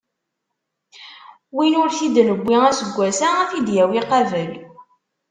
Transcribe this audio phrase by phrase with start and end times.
[1.55, 4.51] Win ur t-id-newwi aseggas-a, ad t-id-yawi qabel.